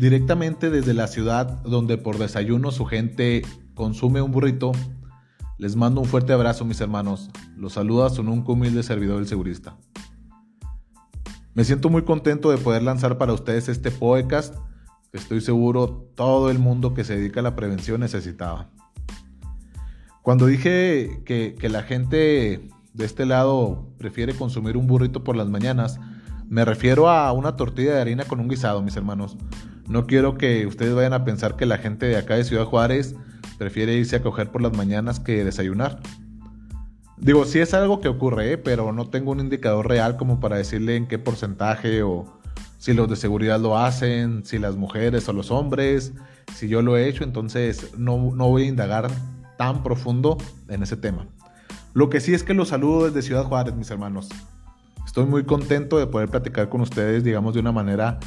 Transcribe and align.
directamente 0.00 0.70
desde 0.70 0.94
la 0.94 1.08
ciudad 1.08 1.62
donde 1.62 1.98
por 1.98 2.16
desayuno 2.16 2.70
su 2.70 2.86
gente 2.86 3.42
consume 3.74 4.22
un 4.22 4.32
burrito, 4.32 4.72
les 5.58 5.76
mando 5.76 6.00
un 6.00 6.06
fuerte 6.06 6.32
abrazo 6.32 6.64
mis 6.64 6.80
hermanos. 6.80 7.28
Los 7.54 7.74
saluda 7.74 8.08
su 8.08 8.22
nunca 8.22 8.52
humilde 8.52 8.82
servidor 8.82 9.18
del 9.18 9.26
segurista. 9.26 9.76
Me 11.52 11.64
siento 11.64 11.90
muy 11.90 12.04
contento 12.04 12.50
de 12.50 12.56
poder 12.56 12.82
lanzar 12.82 13.18
para 13.18 13.34
ustedes 13.34 13.68
este 13.68 13.90
podcast 13.90 14.54
que 15.12 15.18
estoy 15.18 15.42
seguro 15.42 16.08
todo 16.14 16.50
el 16.50 16.58
mundo 16.58 16.94
que 16.94 17.04
se 17.04 17.16
dedica 17.16 17.40
a 17.40 17.42
la 17.42 17.54
prevención 17.54 18.00
necesitaba. 18.00 18.70
Cuando 20.22 20.46
dije 20.46 21.20
que 21.26 21.68
la 21.68 21.82
gente 21.82 22.70
de 22.94 23.04
este 23.04 23.26
lado 23.26 23.86
prefiere 23.98 24.32
consumir 24.32 24.78
un 24.78 24.86
burrito 24.86 25.24
por 25.24 25.36
las 25.36 25.50
mañanas, 25.50 26.00
me 26.48 26.64
refiero 26.64 27.10
a 27.10 27.30
una 27.32 27.54
tortilla 27.56 27.96
de 27.96 28.00
harina 28.00 28.24
con 28.24 28.40
un 28.40 28.48
guisado, 28.48 28.80
mis 28.80 28.96
hermanos. 28.96 29.36
No 29.90 30.06
quiero 30.06 30.38
que 30.38 30.68
ustedes 30.68 30.94
vayan 30.94 31.14
a 31.14 31.24
pensar 31.24 31.56
que 31.56 31.66
la 31.66 31.76
gente 31.76 32.06
de 32.06 32.16
acá 32.16 32.36
de 32.36 32.44
Ciudad 32.44 32.64
Juárez 32.64 33.16
prefiere 33.58 33.92
irse 33.94 34.14
a 34.14 34.22
coger 34.22 34.52
por 34.52 34.62
las 34.62 34.72
mañanas 34.76 35.18
que 35.18 35.44
desayunar. 35.44 35.98
Digo, 37.16 37.44
sí 37.44 37.58
es 37.58 37.74
algo 37.74 38.00
que 38.00 38.06
ocurre, 38.06 38.52
¿eh? 38.52 38.56
pero 38.56 38.92
no 38.92 39.10
tengo 39.10 39.32
un 39.32 39.40
indicador 39.40 39.88
real 39.88 40.16
como 40.16 40.38
para 40.38 40.58
decirle 40.58 40.94
en 40.94 41.08
qué 41.08 41.18
porcentaje 41.18 42.04
o 42.04 42.38
si 42.78 42.94
los 42.94 43.08
de 43.08 43.16
seguridad 43.16 43.58
lo 43.58 43.76
hacen, 43.76 44.44
si 44.44 44.60
las 44.60 44.76
mujeres 44.76 45.28
o 45.28 45.32
los 45.32 45.50
hombres, 45.50 46.12
si 46.54 46.68
yo 46.68 46.82
lo 46.82 46.96
he 46.96 47.08
hecho, 47.08 47.24
entonces 47.24 47.90
no, 47.98 48.30
no 48.32 48.48
voy 48.48 48.62
a 48.62 48.66
indagar 48.66 49.10
tan 49.58 49.82
profundo 49.82 50.38
en 50.68 50.84
ese 50.84 50.96
tema. 50.96 51.26
Lo 51.94 52.10
que 52.10 52.20
sí 52.20 52.32
es 52.32 52.44
que 52.44 52.54
los 52.54 52.68
saludo 52.68 53.06
desde 53.06 53.22
Ciudad 53.22 53.42
Juárez, 53.42 53.74
mis 53.74 53.90
hermanos. 53.90 54.28
Estoy 55.04 55.26
muy 55.26 55.42
contento 55.42 55.98
de 55.98 56.06
poder 56.06 56.28
platicar 56.28 56.68
con 56.68 56.80
ustedes, 56.80 57.24
digamos, 57.24 57.54
de 57.54 57.60
una 57.60 57.72
manera 57.72 58.20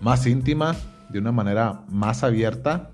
más 0.00 0.24
íntima, 0.28 0.76
de 1.10 1.18
una 1.18 1.32
manera 1.32 1.84
más 1.88 2.22
abierta. 2.22 2.92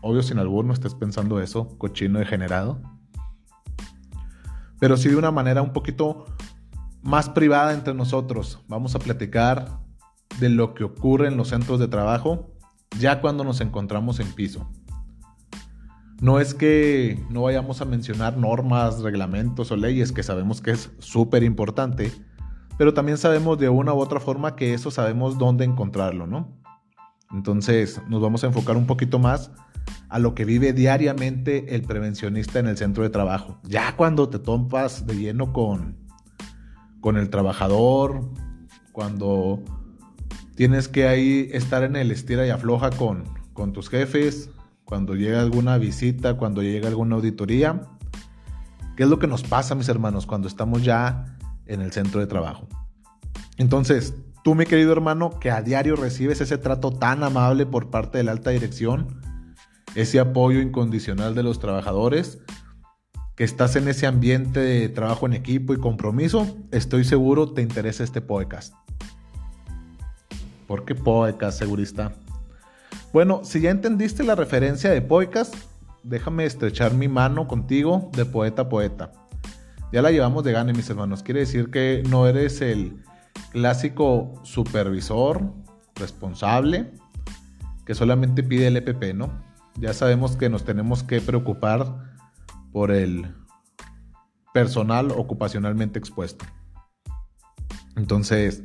Obvio, 0.00 0.22
sin 0.22 0.38
alguno 0.38 0.72
estés 0.72 0.94
pensando 0.94 1.40
eso, 1.40 1.76
cochino 1.78 2.18
degenerado. 2.18 2.80
Pero 4.78 4.96
sí 4.96 5.08
de 5.08 5.16
una 5.16 5.30
manera 5.30 5.62
un 5.62 5.72
poquito 5.72 6.26
más 7.02 7.28
privada 7.28 7.72
entre 7.72 7.94
nosotros. 7.94 8.60
Vamos 8.68 8.94
a 8.94 8.98
platicar 8.98 9.80
de 10.40 10.48
lo 10.48 10.74
que 10.74 10.84
ocurre 10.84 11.28
en 11.28 11.36
los 11.36 11.48
centros 11.48 11.78
de 11.78 11.88
trabajo 11.88 12.54
ya 12.98 13.20
cuando 13.20 13.44
nos 13.44 13.60
encontramos 13.60 14.20
en 14.20 14.32
piso. 14.32 14.68
No 16.20 16.40
es 16.40 16.54
que 16.54 17.22
no 17.28 17.42
vayamos 17.42 17.80
a 17.80 17.84
mencionar 17.84 18.36
normas, 18.36 19.00
reglamentos 19.00 19.70
o 19.70 19.76
leyes, 19.76 20.12
que 20.12 20.22
sabemos 20.22 20.60
que 20.60 20.70
es 20.70 20.90
súper 20.98 21.42
importante, 21.42 22.12
pero 22.78 22.94
también 22.94 23.18
sabemos 23.18 23.58
de 23.58 23.68
una 23.68 23.92
u 23.92 23.98
otra 23.98 24.20
forma 24.20 24.56
que 24.56 24.74
eso 24.74 24.90
sabemos 24.90 25.38
dónde 25.38 25.64
encontrarlo, 25.64 26.26
¿no? 26.26 26.63
Entonces 27.30 28.00
nos 28.08 28.20
vamos 28.20 28.44
a 28.44 28.48
enfocar 28.48 28.76
un 28.76 28.86
poquito 28.86 29.18
más 29.18 29.50
a 30.08 30.18
lo 30.18 30.34
que 30.34 30.44
vive 30.44 30.72
diariamente 30.72 31.74
el 31.74 31.82
prevencionista 31.82 32.58
en 32.58 32.66
el 32.66 32.76
centro 32.76 33.02
de 33.02 33.10
trabajo. 33.10 33.58
Ya 33.64 33.96
cuando 33.96 34.28
te 34.28 34.38
topas 34.38 35.06
de 35.06 35.16
lleno 35.16 35.52
con, 35.52 35.96
con 37.00 37.16
el 37.16 37.30
trabajador, 37.30 38.30
cuando 38.92 39.62
tienes 40.54 40.88
que 40.88 41.08
ahí 41.08 41.48
estar 41.52 41.82
en 41.82 41.96
el 41.96 42.10
estira 42.10 42.46
y 42.46 42.50
afloja 42.50 42.90
con, 42.90 43.24
con 43.52 43.72
tus 43.72 43.88
jefes, 43.88 44.50
cuando 44.84 45.14
llega 45.14 45.40
alguna 45.40 45.78
visita, 45.78 46.36
cuando 46.36 46.62
llega 46.62 46.88
alguna 46.88 47.16
auditoría. 47.16 47.82
¿Qué 48.96 49.02
es 49.02 49.08
lo 49.08 49.18
que 49.18 49.26
nos 49.26 49.42
pasa, 49.42 49.74
mis 49.74 49.88
hermanos, 49.88 50.26
cuando 50.26 50.46
estamos 50.46 50.84
ya 50.84 51.36
en 51.66 51.80
el 51.80 51.90
centro 51.90 52.20
de 52.20 52.26
trabajo? 52.26 52.68
Entonces, 53.56 54.14
Tú, 54.44 54.54
mi 54.54 54.66
querido 54.66 54.92
hermano, 54.92 55.40
que 55.40 55.50
a 55.50 55.62
diario 55.62 55.96
recibes 55.96 56.38
ese 56.42 56.58
trato 56.58 56.90
tan 56.90 57.24
amable 57.24 57.64
por 57.64 57.88
parte 57.88 58.18
de 58.18 58.24
la 58.24 58.32
alta 58.32 58.50
dirección, 58.50 59.22
ese 59.94 60.20
apoyo 60.20 60.60
incondicional 60.60 61.34
de 61.34 61.42
los 61.42 61.60
trabajadores, 61.60 62.40
que 63.36 63.44
estás 63.44 63.74
en 63.74 63.88
ese 63.88 64.06
ambiente 64.06 64.60
de 64.60 64.90
trabajo 64.90 65.24
en 65.24 65.32
equipo 65.32 65.72
y 65.72 65.78
compromiso, 65.78 66.58
estoy 66.72 67.04
seguro 67.04 67.54
te 67.54 67.62
interesa 67.62 68.04
este 68.04 68.20
podcast. 68.20 68.74
¿Por 70.66 70.84
qué 70.84 70.94
podcast, 70.94 71.58
segurista? 71.58 72.12
Bueno, 73.14 73.40
si 73.44 73.62
ya 73.62 73.70
entendiste 73.70 74.24
la 74.24 74.34
referencia 74.34 74.90
de 74.90 75.00
podcast, 75.00 75.54
déjame 76.02 76.44
estrechar 76.44 76.92
mi 76.92 77.08
mano 77.08 77.48
contigo 77.48 78.10
de 78.14 78.26
poeta 78.26 78.62
a 78.62 78.68
poeta. 78.68 79.10
Ya 79.90 80.02
la 80.02 80.10
llevamos 80.10 80.44
de 80.44 80.52
gane, 80.52 80.74
mis 80.74 80.90
hermanos. 80.90 81.22
Quiere 81.22 81.40
decir 81.40 81.70
que 81.70 82.02
no 82.10 82.26
eres 82.26 82.60
el 82.60 83.02
clásico 83.50 84.34
supervisor, 84.42 85.52
responsable, 85.94 86.92
que 87.86 87.94
solamente 87.94 88.42
pide 88.42 88.66
el 88.66 88.76
EPP, 88.76 89.14
¿no? 89.14 89.30
Ya 89.76 89.92
sabemos 89.92 90.36
que 90.36 90.48
nos 90.48 90.64
tenemos 90.64 91.02
que 91.02 91.20
preocupar 91.20 92.14
por 92.72 92.90
el 92.90 93.34
personal 94.52 95.10
ocupacionalmente 95.10 95.98
expuesto. 95.98 96.44
Entonces, 97.96 98.62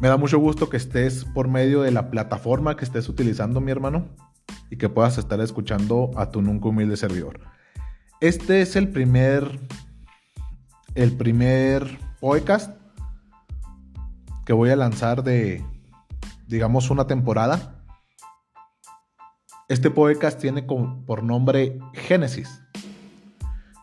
me 0.00 0.08
da 0.08 0.16
mucho 0.16 0.38
gusto 0.38 0.70
que 0.70 0.78
estés 0.78 1.24
por 1.26 1.48
medio 1.48 1.82
de 1.82 1.90
la 1.90 2.10
plataforma 2.10 2.76
que 2.76 2.84
estés 2.84 3.08
utilizando, 3.08 3.60
mi 3.60 3.70
hermano, 3.70 4.08
y 4.70 4.76
que 4.76 4.88
puedas 4.88 5.18
estar 5.18 5.40
escuchando 5.40 6.10
a 6.16 6.30
tu 6.30 6.40
nunca 6.40 6.68
humilde 6.68 6.96
servidor. 6.96 7.40
Este 8.20 8.62
es 8.62 8.76
el 8.76 8.88
primer, 8.88 9.60
el 10.94 11.12
primer 11.16 11.98
podcast 12.20 12.79
que 14.50 14.54
voy 14.54 14.70
a 14.70 14.74
lanzar 14.74 15.22
de, 15.22 15.64
digamos, 16.48 16.90
una 16.90 17.06
temporada. 17.06 17.84
Este 19.68 19.92
podcast 19.92 20.40
tiene 20.40 20.64
por 20.64 21.22
nombre 21.22 21.78
Génesis. 21.92 22.60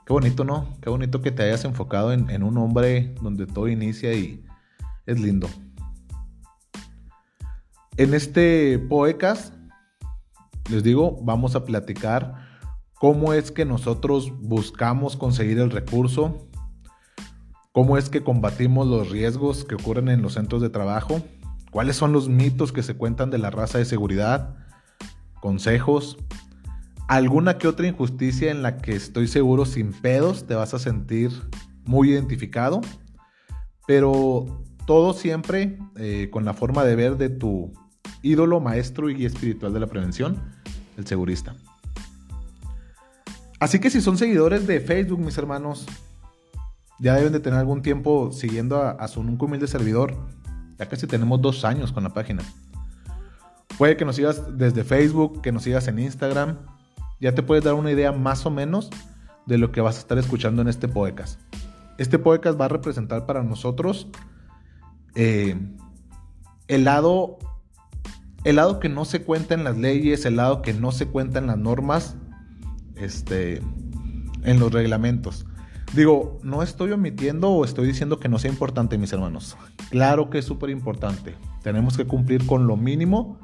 Qué 0.06 0.12
bonito, 0.12 0.44
¿no? 0.44 0.68
Qué 0.82 0.90
bonito 0.90 1.22
que 1.22 1.32
te 1.32 1.44
hayas 1.44 1.64
enfocado 1.64 2.12
en, 2.12 2.30
en 2.30 2.44
un 2.44 2.56
nombre 2.56 3.16
donde 3.22 3.48
todo 3.48 3.70
inicia 3.70 4.14
y 4.14 4.44
es 5.06 5.22
lindo. 5.22 5.48
En 7.96 8.14
este 8.14 8.78
podcast, 8.78 9.54
les 10.70 10.84
digo, 10.84 11.18
vamos 11.22 11.56
a 11.56 11.64
platicar 11.64 12.46
cómo 12.96 13.32
es 13.32 13.52
que 13.52 13.64
nosotros 13.64 14.34
buscamos 14.42 15.16
conseguir 15.16 15.60
el 15.60 15.72
recurso, 15.72 16.47
cómo 17.78 17.96
es 18.00 18.10
que 18.10 18.24
combatimos 18.24 18.88
los 18.88 19.12
riesgos 19.12 19.64
que 19.64 19.76
ocurren 19.76 20.10
en 20.10 20.24
los 20.24 20.34
centros 20.34 20.64
de 20.64 20.72
trabajo, 20.72 21.22
cuáles 21.70 21.96
son 21.96 22.12
los 22.12 22.28
mitos 22.28 22.72
que 22.72 22.82
se 22.82 22.96
cuentan 22.96 23.30
de 23.30 23.38
la 23.38 23.52
raza 23.52 23.78
de 23.78 23.86
seguridad, 23.86 24.56
consejos, 25.42 26.18
alguna 27.08 27.60
que 27.60 27.68
otra 27.68 27.86
injusticia 27.86 28.50
en 28.50 28.64
la 28.64 28.78
que 28.78 28.96
estoy 28.96 29.28
seguro 29.28 29.68
sin 29.68 29.94
pedos 29.94 30.48
te 30.48 30.56
vas 30.56 30.74
a 30.74 30.80
sentir 30.80 31.30
muy 31.86 32.10
identificado, 32.10 32.82
pero 33.86 34.64
todo 34.88 35.14
siempre 35.14 35.78
eh, 35.98 36.30
con 36.32 36.46
la 36.46 36.56
forma 36.56 36.84
de 36.84 36.96
ver 36.96 37.16
de 37.18 37.30
tu 37.30 37.74
ídolo, 38.24 38.60
maestro 38.60 39.12
y 39.12 39.24
espiritual 39.24 39.72
de 39.72 39.82
la 39.82 39.86
prevención, 39.86 40.42
el 40.98 41.06
segurista. 41.06 41.56
Así 43.60 43.78
que 43.78 43.92
si 43.92 44.02
son 44.02 44.18
seguidores 44.18 44.66
de 44.66 44.80
Facebook, 44.80 45.20
mis 45.20 45.38
hermanos, 45.38 45.86
ya 47.00 47.16
deben 47.16 47.34
de 47.34 47.40
tener 47.40 47.60
algún 47.60 47.82
tiempo 47.82 48.32
siguiendo 48.32 48.82
a, 48.82 49.08
su 49.08 49.24
nunca 49.24 49.46
humilde 49.46 49.68
servidor. 49.68 50.16
Ya 50.78 50.88
casi 50.88 51.08
tenemos 51.08 51.42
dos 51.42 51.66
años 51.66 51.92
con 51.92 52.04
la 52.04 52.14
página. 52.14 52.44
Puede 53.78 53.98
que 53.98 54.06
nos 54.06 54.16
sigas 54.16 54.58
desde 54.58 54.84
Facebook, 54.84 55.42
que 55.42 55.52
nos 55.52 55.64
sigas 55.64 55.88
en 55.88 56.00
Instagram. 56.00 56.58
Ya 57.20 57.34
te 57.34 57.44
puedes 57.44 57.64
dar 57.64 57.74
una 57.74 57.92
idea 57.92 58.12
más 58.12 58.46
o 58.46 58.52
menos 58.52 58.90
de 59.46 59.58
lo 59.58 59.72
que 59.72 59.82
vas 59.82 59.98
a 59.98 60.00
estar 60.00 60.18
escuchando 60.18 60.62
en 60.62 60.68
este 60.68 60.88
podcast. 60.88 61.40
Este 61.98 62.20
podcast 62.20 62.60
va 62.60 62.66
a 62.66 62.70
representar 62.70 63.26
para 63.26 63.44
nosotros 63.44 64.08
eh, 65.16 65.56
el 66.68 66.84
lado 66.84 67.40
el 68.44 68.56
lado 68.56 68.80
que 68.80 68.88
no 68.88 69.04
se 69.04 69.24
cuenta 69.24 69.56
en 69.56 69.64
las 69.66 69.78
leyes, 69.78 70.26
el 70.26 70.38
lado 70.38 70.62
que 70.62 70.74
no 70.74 70.92
se 70.94 71.08
cuenta 71.08 71.40
en 71.40 71.48
las 71.48 71.58
normas, 71.58 72.16
este, 72.96 73.62
en 74.44 74.60
los 74.60 74.72
reglamentos. 74.72 75.46
Digo, 75.94 76.40
no 76.44 76.64
estoy 76.64 76.92
omitiendo 76.92 77.50
o 77.50 77.64
estoy 77.64 77.88
diciendo 77.88 78.20
que 78.20 78.30
no 78.30 78.40
sea 78.40 78.52
importante, 78.52 78.98
mis 78.98 79.14
hermanos. 79.14 79.58
Claro 79.90 80.30
que 80.30 80.40
es 80.40 80.46
súper 80.46 80.70
importante. 80.70 81.36
Tenemos 81.64 81.98
que 81.98 82.06
cumplir 82.06 82.46
con 82.46 82.68
lo 82.68 82.76
mínimo 82.76 83.40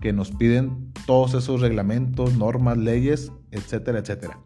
que 0.00 0.12
nos 0.12 0.30
piden 0.30 0.92
todos 1.06 1.34
esos 1.34 1.60
reglamentos, 1.60 2.36
normas, 2.36 2.78
leyes, 2.78 3.32
etcétera, 3.50 3.98
etcétera. 3.98 4.38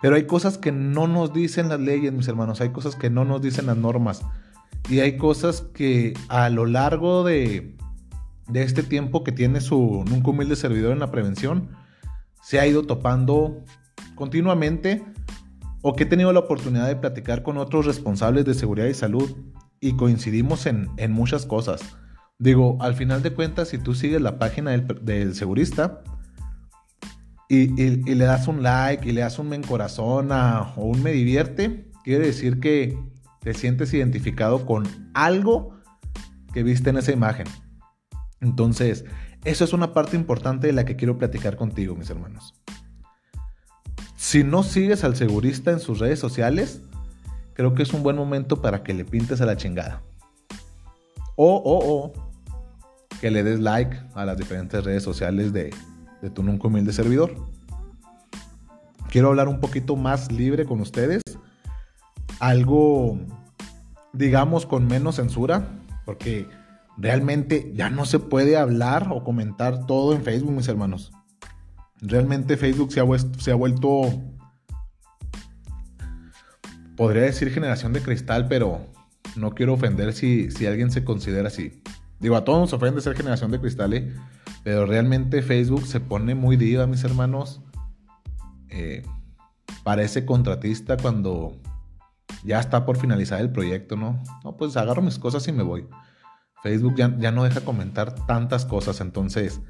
Pero 0.00 0.16
hay 0.16 0.26
cosas 0.26 0.58
que 0.58 0.72
no 0.72 1.08
nos 1.08 1.32
dicen 1.32 1.68
las 1.68 1.80
leyes, 1.80 2.12
mis 2.12 2.28
hermanos. 2.28 2.60
Hay 2.60 2.70
cosas 2.70 2.94
que 2.94 3.10
no 3.10 3.24
nos 3.24 3.40
dicen 3.40 3.66
las 3.66 3.76
normas. 3.76 4.22
Y 4.88 5.00
hay 5.00 5.16
cosas 5.16 5.62
que 5.62 6.14
a 6.28 6.48
lo 6.50 6.66
largo 6.66 7.24
de, 7.24 7.76
de 8.48 8.62
este 8.62 8.82
tiempo 8.82 9.24
que 9.24 9.32
tiene 9.32 9.60
su 9.60 10.04
nunca 10.08 10.30
humilde 10.30 10.56
servidor 10.56 10.92
en 10.92 11.00
la 11.00 11.10
prevención, 11.10 11.68
se 12.42 12.60
ha 12.60 12.66
ido 12.66 12.84
topando 12.84 13.64
continuamente 14.14 15.04
o 15.82 15.94
que 15.94 16.04
he 16.04 16.06
tenido 16.06 16.32
la 16.32 16.40
oportunidad 16.40 16.86
de 16.86 16.96
platicar 16.96 17.42
con 17.42 17.58
otros 17.58 17.86
responsables 17.86 18.44
de 18.44 18.54
seguridad 18.54 18.86
y 18.86 18.94
salud 18.94 19.36
y 19.80 19.96
coincidimos 19.96 20.66
en, 20.66 20.88
muchas 21.10 21.46
cosas. 21.46 21.80
Digo, 22.38 22.78
al 22.80 22.94
final 22.94 23.22
de 23.22 23.32
cuentas, 23.32 23.68
si 23.68 23.78
tú 23.78 23.94
sigues 23.94 24.20
la 24.20 24.38
página 24.38 24.70
del, 24.70 25.34
segurista 25.34 26.02
y, 27.48 27.68
le 27.68 28.24
das 28.24 28.48
un 28.48 28.62
like 28.62 29.08
y 29.08 29.12
le 29.12 29.20
das 29.22 29.38
un 29.38 29.48
me 29.48 29.56
encorazona 29.56 30.72
o 30.76 30.86
un 30.86 31.02
me 31.02 31.12
divierte, 31.12 31.90
quiere 32.04 32.26
decir 32.26 32.60
que 32.60 32.98
te 33.40 33.54
sientes 33.54 33.94
identificado 33.94 34.66
con 34.66 34.84
algo 35.14 35.78
que 36.52 36.62
viste 36.62 36.90
en 36.90 36.98
esa 36.98 37.12
imagen. 37.12 37.46
Entonces, 38.40 39.04
eso 39.44 39.64
es 39.64 39.72
una 39.72 39.94
parte 39.94 40.16
importante 40.16 40.66
de 40.66 40.72
la 40.72 40.84
que 40.84 40.96
quiero 40.96 41.18
platicar 41.18 41.56
contigo, 41.56 41.94
mis 41.94 42.10
hermanos. 42.10 42.54
Si 44.18 44.42
no 44.42 44.64
sigues 44.64 45.04
al 45.04 45.14
segurista 45.14 45.70
en 45.70 45.78
sus 45.78 46.00
redes 46.00 46.18
sociales, 46.18 46.82
creo 47.54 47.76
que 47.76 47.84
es 47.84 47.94
un 47.94 48.02
buen 48.02 48.16
momento 48.16 48.60
para 48.60 48.82
que 48.82 48.92
le 48.92 49.04
pintes 49.04 49.40
a 49.40 49.46
la 49.46 49.56
chingada. 49.56 50.02
O, 51.36 51.54
o, 51.54 51.94
o, 51.94 52.12
que 53.20 53.30
le 53.30 53.44
des 53.44 53.60
like 53.60 53.96
a 54.14 54.24
las 54.24 54.36
diferentes 54.36 54.82
redes 54.82 55.04
sociales 55.04 55.52
de, 55.52 55.72
de 56.20 56.30
tu 56.30 56.42
nunca 56.42 56.66
humilde 56.66 56.92
servidor. 56.92 57.32
Quiero 59.08 59.28
hablar 59.28 59.46
un 59.46 59.60
poquito 59.60 59.94
más 59.94 60.32
libre 60.32 60.64
con 60.64 60.80
ustedes. 60.80 61.22
Algo, 62.40 63.20
digamos, 64.12 64.66
con 64.66 64.88
menos 64.88 65.14
censura, 65.14 65.78
porque 66.04 66.48
realmente 66.96 67.70
ya 67.72 67.88
no 67.88 68.04
se 68.04 68.18
puede 68.18 68.56
hablar 68.56 69.10
o 69.12 69.22
comentar 69.22 69.86
todo 69.86 70.12
en 70.12 70.24
Facebook, 70.24 70.50
mis 70.50 70.66
hermanos. 70.66 71.12
Realmente 72.00 72.56
Facebook 72.56 72.92
se 72.92 73.00
ha, 73.00 73.54
vuelto, 73.54 74.02
podría 76.96 77.22
decir 77.22 77.50
generación 77.50 77.92
de 77.92 78.00
cristal, 78.00 78.46
pero 78.48 78.86
no 79.36 79.54
quiero 79.54 79.74
ofender 79.74 80.12
si, 80.12 80.50
si 80.50 80.66
alguien 80.66 80.90
se 80.90 81.04
considera 81.04 81.48
así. 81.48 81.82
Digo, 82.20 82.36
a 82.36 82.44
todos 82.44 82.60
nos 82.60 82.72
ofende 82.72 83.00
ser 83.00 83.16
generación 83.16 83.50
de 83.50 83.60
cristal, 83.60 83.94
¿eh? 83.94 84.14
pero 84.62 84.86
realmente 84.86 85.42
Facebook 85.42 85.86
se 85.86 86.00
pone 86.00 86.34
muy 86.34 86.56
diva, 86.56 86.86
mis 86.86 87.02
hermanos. 87.04 87.62
Eh, 88.70 89.04
parece 89.82 90.24
contratista 90.24 90.96
cuando 90.96 91.56
ya 92.44 92.60
está 92.60 92.84
por 92.84 92.96
finalizar 92.96 93.40
el 93.40 93.50
proyecto, 93.50 93.96
¿no? 93.96 94.22
No, 94.44 94.56
pues 94.56 94.76
agarro 94.76 95.02
mis 95.02 95.18
cosas 95.18 95.46
y 95.48 95.52
me 95.52 95.62
voy. 95.62 95.86
Facebook 96.62 96.94
ya, 96.96 97.16
ya 97.18 97.32
no 97.32 97.44
deja 97.44 97.60
comentar 97.60 98.14
tantas 98.26 98.66
cosas, 98.66 99.00
entonces 99.00 99.60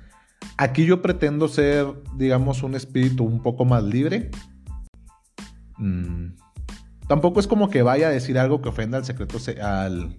aquí 0.57 0.85
yo 0.85 1.03
pretendo 1.03 1.49
ser, 1.49 1.87
digamos, 2.17 2.63
un 2.63 2.75
espíritu 2.75 3.25
un 3.25 3.43
poco 3.43 3.65
más 3.65 3.83
libre. 3.85 4.31
Mm, 5.79 6.35
tampoco 7.07 7.41
es 7.41 7.47
como 7.47 7.71
que 7.71 7.83
vaya 7.83 8.09
a 8.09 8.11
decir 8.11 8.39
algo 8.39 8.61
que 8.61 8.69
ofenda 8.69 8.99
al 8.99 9.05
secreto, 9.05 9.39
al, 9.63 10.19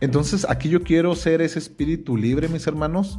Entonces 0.00 0.46
aquí 0.48 0.68
yo 0.68 0.82
quiero 0.82 1.14
ser 1.16 1.42
ese 1.42 1.58
espíritu 1.58 2.16
libre, 2.16 2.48
mis 2.48 2.66
hermanos. 2.66 3.18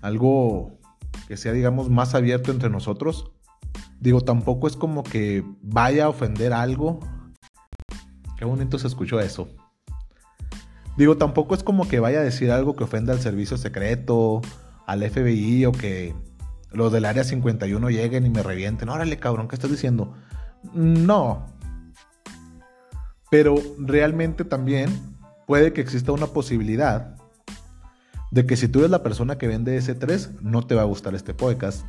Algo 0.00 0.78
que 1.26 1.36
sea, 1.36 1.52
digamos, 1.52 1.90
más 1.90 2.14
abierto 2.14 2.50
entre 2.50 2.70
nosotros. 2.70 3.32
Digo, 4.00 4.22
tampoco 4.22 4.66
es 4.68 4.76
como 4.76 5.02
que 5.02 5.44
vaya 5.60 6.06
a 6.06 6.08
ofender 6.08 6.52
algo. 6.52 7.00
Qué 8.38 8.44
bonito 8.44 8.78
se 8.78 8.86
escuchó 8.86 9.20
eso. 9.20 9.48
Digo, 10.96 11.16
tampoco 11.16 11.54
es 11.54 11.62
como 11.62 11.88
que 11.88 12.00
vaya 12.00 12.20
a 12.20 12.24
decir 12.24 12.50
algo 12.50 12.74
que 12.74 12.84
ofenda 12.84 13.12
al 13.12 13.20
servicio 13.20 13.56
secreto, 13.56 14.42
al 14.86 15.08
FBI 15.08 15.64
o 15.66 15.72
que 15.72 16.14
los 16.72 16.92
del 16.92 17.04
área 17.04 17.24
51 17.24 17.90
lleguen 17.90 18.26
y 18.26 18.30
me 18.30 18.42
revienten. 18.42 18.88
Órale, 18.88 19.18
cabrón, 19.18 19.48
¿qué 19.48 19.56
estás 19.56 19.70
diciendo? 19.70 20.14
No. 20.74 21.46
Pero 23.30 23.56
realmente 23.78 24.44
también 24.44 24.88
puede 25.46 25.72
que 25.72 25.80
exista 25.80 26.12
una 26.12 26.26
posibilidad 26.28 27.16
de 28.30 28.46
que 28.46 28.56
si 28.56 28.68
tú 28.68 28.80
eres 28.80 28.90
la 28.90 29.02
persona 29.02 29.38
que 29.38 29.48
vende 29.48 29.76
ese 29.76 29.94
3, 29.94 30.42
no 30.42 30.66
te 30.66 30.74
va 30.74 30.82
a 30.82 30.86
gustar 30.86 31.14
este 31.14 31.34
podcast. 31.34 31.84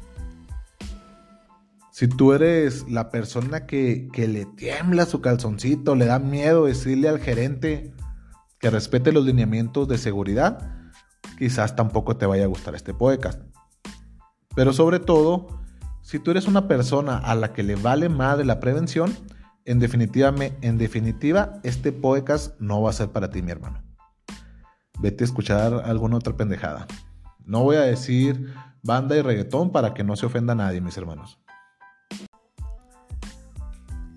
Si 2.00 2.08
tú 2.08 2.32
eres 2.32 2.90
la 2.90 3.10
persona 3.10 3.66
que, 3.66 4.08
que 4.14 4.30
le 4.30 4.46
tiembla 4.46 5.06
su 5.06 5.20
calzoncito, 5.20 5.96
le 5.96 6.06
da 6.06 6.18
miedo 6.18 6.64
decirle 6.64 7.10
al 7.10 7.20
gerente 7.20 7.94
que 8.58 8.70
respete 8.70 9.12
los 9.12 9.26
lineamientos 9.26 9.86
de 9.90 9.98
seguridad, 9.98 10.78
quizás 11.38 11.76
tampoco 11.76 12.16
te 12.16 12.26
vaya 12.26 12.46
a 12.46 12.48
gustar 12.48 12.74
este 12.74 12.94
podcast. 12.94 13.42
Pero 14.56 14.72
sobre 14.72 15.02
todo, 15.02 15.60
si 16.02 16.20
tú 16.20 16.32
eres 16.32 16.48
una 16.48 16.70
persona 16.70 17.18
a 17.18 17.36
la 17.36 17.52
que 17.52 17.64
le 17.64 17.76
vale 17.76 18.08
de 18.08 18.46
la 18.46 18.62
prevención, 18.62 19.14
en 19.66 19.80
definitiva, 19.80 20.34
en 20.62 20.78
definitiva, 20.78 21.60
este 21.64 21.92
podcast 21.92 22.58
no 22.62 22.82
va 22.82 22.92
a 22.92 22.94
ser 22.94 23.10
para 23.10 23.30
ti, 23.30 23.42
mi 23.42 23.52
hermano. 23.52 23.84
Vete 25.02 25.26
a 25.26 25.28
escuchar 25.28 25.74
alguna 25.84 26.16
otra 26.16 26.38
pendejada. 26.38 26.88
No 27.44 27.64
voy 27.64 27.76
a 27.76 27.82
decir 27.82 28.54
banda 28.84 29.18
y 29.18 29.22
reggaetón 29.22 29.74
para 29.74 29.94
que 29.94 30.06
no 30.06 30.16
se 30.16 30.28
ofenda 30.28 30.54
a 30.54 30.56
nadie, 30.56 30.80
mis 30.80 30.96
hermanos. 30.96 31.40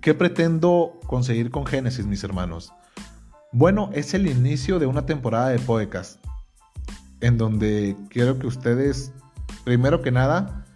¿Qué 0.02 0.14
pretendo 0.14 0.98
conseguir 1.06 1.52
con 1.52 1.64
Génesis, 1.64 2.06
mis 2.06 2.24
hermanos? 2.24 2.72
Bueno, 3.52 3.88
es 3.92 4.14
el 4.14 4.26
inicio 4.26 4.80
de 4.80 4.86
una 4.86 5.06
temporada 5.06 5.50
de 5.50 5.60
podcast 5.60 6.18
en 7.20 7.38
donde 7.38 7.96
quiero 8.10 8.36
que 8.40 8.48
ustedes, 8.48 9.12
primero 9.62 10.02
que 10.02 10.10
nada, 10.10 10.66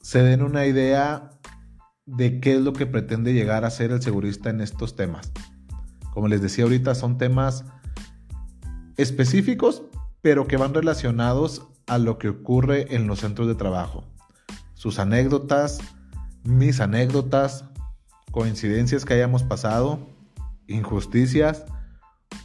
se 0.00 0.22
den 0.22 0.42
una 0.42 0.66
idea 0.66 1.30
de 2.04 2.38
qué 2.38 2.54
es 2.54 2.60
lo 2.60 2.74
que 2.74 2.86
pretende 2.86 3.32
llegar 3.32 3.64
a 3.64 3.70
ser 3.70 3.90
el 3.90 4.00
segurista 4.00 4.50
en 4.50 4.60
estos 4.60 4.94
temas. 4.94 5.32
Como 6.14 6.28
les 6.28 6.40
decía 6.40 6.62
ahorita, 6.62 6.94
son 6.94 7.18
temas 7.18 7.64
específicos, 8.96 9.82
pero 10.22 10.46
que 10.46 10.56
van 10.56 10.74
relacionados 10.74 11.66
a 11.88 11.98
lo 11.98 12.18
que 12.18 12.28
ocurre 12.28 12.94
en 12.94 13.08
los 13.08 13.18
centros 13.18 13.48
de 13.48 13.56
trabajo. 13.56 14.04
Sus 14.74 15.00
anécdotas, 15.00 15.80
mis 16.44 16.80
anécdotas, 16.80 17.64
coincidencias 18.30 19.04
que 19.04 19.14
hayamos 19.14 19.42
pasado, 19.42 19.98
injusticias, 20.66 21.64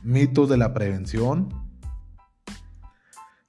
mitos 0.04 0.50
de 0.50 0.58
la 0.58 0.74
prevención. 0.74 1.50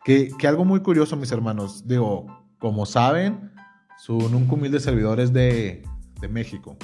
Que, 0.05 0.33
algo 0.47 0.65
muy 0.65 0.81
curioso, 0.81 1.17
mis 1.17 1.31
hermanos, 1.33 1.87
digo, 1.87 2.27
como 2.59 2.87
saben, 2.87 3.53
su 3.99 4.19
nunca 4.31 4.55
humilde 4.55 4.81
servidor 4.81 5.21
es 5.21 5.33
de, 5.33 5.83
de 6.21 6.29
México. 6.29 6.77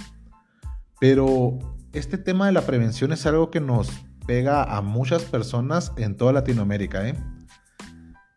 Pero 1.00 1.58
este 1.92 2.18
tema 2.18 2.46
de 2.46 2.52
la 2.52 2.62
prevención 2.62 3.12
es 3.12 3.26
algo 3.26 3.50
que 3.50 3.60
nos 3.60 3.90
pega 4.26 4.62
a 4.62 4.82
muchas 4.82 5.24
personas 5.24 5.92
en 5.96 6.16
toda 6.16 6.32
Latinoamérica. 6.32 7.08
¿eh? 7.08 7.14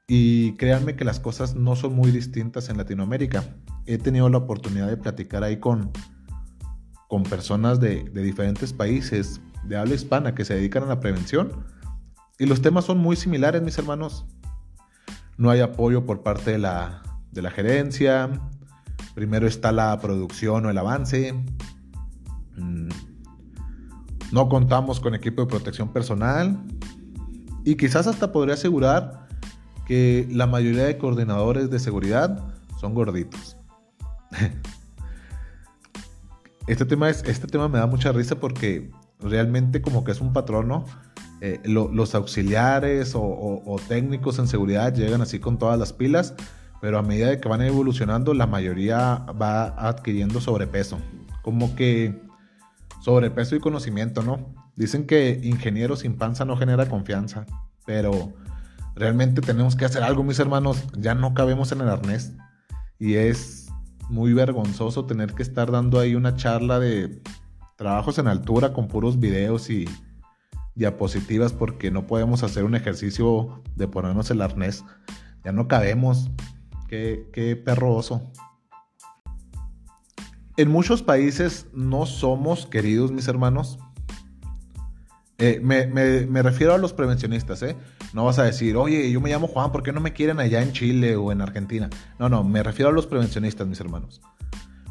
Y 0.08 0.54
créanme 0.54 0.96
que 0.96 1.06
las 1.06 1.20
cosas 1.20 1.56
no 1.56 1.76
son 1.76 1.94
muy 1.94 2.12
distintas 2.12 2.70
en 2.70 2.78
Latinoamérica. 2.78 3.44
He 3.86 3.98
tenido 3.98 4.30
la 4.30 4.40
oportunidad 4.40 4.88
de 4.88 4.98
platicar 4.98 5.44
ahí 5.44 5.58
con, 5.58 5.92
con 7.12 7.24
personas 7.24 7.82
de, 7.82 8.06
diferentes 8.06 8.72
países 8.72 9.42
de 9.66 9.76
habla 9.76 9.96
hispana 9.96 10.34
que 10.34 10.46
se 10.46 10.54
dedican 10.56 10.84
a 10.84 10.86
la 10.86 11.02
prevención. 11.02 11.66
Y 12.40 12.46
los 12.46 12.62
temas 12.62 12.86
son 12.86 13.00
muy 13.00 13.18
similares, 13.18 13.62
mis 13.62 13.78
hermanos. 13.78 14.26
No 15.36 15.50
hay 15.50 15.60
apoyo 15.60 16.06
por 16.06 16.24
parte 16.24 16.52
de 16.52 16.58
la, 16.58 17.02
de 17.34 17.42
la 17.42 17.52
gerencia, 17.52 18.30
Primero 19.14 19.46
está 19.46 19.74
la 19.74 20.00
producción 20.00 20.66
o 20.66 20.70
el 20.70 20.78
avance. 20.78 21.34
Mm. 22.56 22.88
No 24.32 24.48
contamos 24.48 25.02
con 25.02 25.14
equipo 25.14 25.42
de 25.42 25.48
protección 25.50 25.92
personal. 25.92 26.64
Y 27.66 27.76
quizás 27.76 28.08
hasta 28.08 28.32
podría 28.32 28.54
asegurar 28.54 29.28
que 29.86 30.30
la 30.32 30.48
mayoría 30.48 30.86
de 30.86 30.98
coordinadores 30.98 31.70
de 31.70 31.78
seguridad 31.80 32.56
son 32.80 32.94
gorditos. 32.94 33.58
Este 36.72 36.86
tema, 36.86 37.10
es, 37.10 37.24
este 37.26 37.48
tema 37.48 37.68
me 37.68 37.80
da 37.80 37.88
mucha 37.88 38.12
risa 38.12 38.36
porque 38.36 38.92
realmente 39.20 39.82
como 39.82 40.04
que 40.04 40.12
es 40.12 40.22
un 40.22 40.34
patrón, 40.34 40.68
¿no? 40.68 40.86
Eh, 41.42 41.60
los 41.66 42.16
auxiliares 42.16 43.14
o 43.16 43.80
técnicos 43.88 44.38
en 44.40 44.48
seguridad 44.48 44.94
llegan 44.94 45.22
así 45.22 45.40
con 45.40 45.58
todas 45.58 45.80
las 45.80 45.92
pilas 45.92 46.36
pero 46.82 46.98
a 46.98 47.04
medida 47.04 47.30
de 47.30 47.40
que 47.40 47.48
van 47.48 47.62
evolucionando, 47.62 48.34
la 48.34 48.48
mayoría 48.48 49.24
va 49.40 49.68
adquiriendo 49.88 50.42
sobrepeso. 50.42 51.00
Como 51.44 51.76
que 51.76 52.20
sobrepeso 53.02 53.56
y 53.56 53.60
conocimiento, 53.60 54.24
¿no? 54.24 54.54
Dicen 54.76 55.06
que 55.06 55.40
ingeniero 55.44 55.96
sin 55.96 56.18
panza 56.18 56.44
no 56.44 56.58
genera 56.58 56.88
confianza, 56.88 57.46
pero 57.86 58.34
realmente 58.96 59.42
tenemos 59.42 59.76
que 59.76 59.86
hacer 59.86 60.02
algo, 60.02 60.24
mis 60.24 60.40
hermanos. 60.40 60.84
Ya 60.98 61.14
no 61.14 61.36
cabemos 61.36 61.72
en 61.72 61.82
el 61.82 61.90
arnés. 61.90 62.34
Y 62.98 63.14
es 63.14 63.61
muy 64.10 64.34
vergonzoso 64.34 65.06
tener 65.06 65.34
que 65.34 65.44
estar 65.44 65.72
dando 65.72 66.00
ahí 66.00 66.16
una 66.16 66.36
charla 66.36 66.80
de 66.80 67.22
trabajos 67.78 68.18
en 68.20 68.28
altura 68.28 68.74
con 68.74 68.88
puros 68.88 69.20
videos 69.20 69.70
y 69.70 69.86
diapositivas 70.76 71.54
porque 71.54 71.92
no 71.92 72.08
podemos 72.08 72.44
hacer 72.44 72.64
un 72.64 72.76
ejercicio 72.76 73.62
de 73.76 73.88
ponernos 73.88 74.30
el 74.32 74.42
arnés. 74.42 74.84
Ya 75.44 75.52
no 75.52 75.68
cabemos. 75.68 76.30
Qué, 76.88 77.62
perro 77.64 77.96
oso. 77.96 78.22
En 80.58 80.70
muchos 80.70 81.02
países 81.02 81.68
no 81.74 82.06
somos 82.06 82.66
queridos, 82.66 83.12
mis 83.12 83.28
hermanos. 83.28 83.80
Eh, 85.44 85.60
me, 85.60 86.44
refiero 86.44 86.76
a 86.76 86.78
los 86.78 86.94
prevencionistas, 86.94 87.64
¿eh? 87.64 87.76
No 88.14 88.26
vas 88.26 88.38
a 88.38 88.44
decir, 88.44 88.78
oye, 88.78 89.12
yo 89.12 89.20
me 89.20 89.32
llamo 89.32 89.48
Juan, 89.48 89.72
¿por 89.72 89.82
qué 89.82 89.92
no 89.92 90.00
me 90.00 90.14
quieren 90.14 90.40
allá 90.40 90.62
en 90.62 90.72
Chile 90.72 91.16
o 91.16 91.32
en 91.32 91.42
Argentina? 91.42 91.90
No, 92.20 92.30
no, 92.30 92.44
me 92.44 92.62
refiero 92.62 92.90
a 92.90 92.94
los 92.94 93.08
prevencionistas, 93.08 93.66
mis 93.66 93.80
hermanos. 93.80 94.22